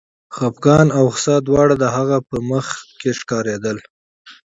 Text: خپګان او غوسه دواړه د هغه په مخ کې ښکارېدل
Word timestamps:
خپګان 0.35 0.87
او 0.97 1.05
غوسه 1.13 1.35
دواړه 1.47 1.75
د 1.79 1.85
هغه 1.95 2.17
په 2.29 2.37
مخ 2.49 2.65
کې 2.99 3.11
ښکارېدل 3.19 3.77